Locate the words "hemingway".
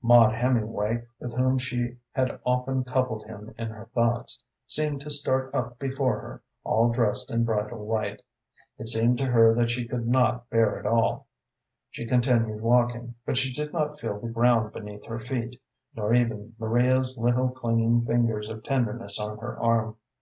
0.34-1.02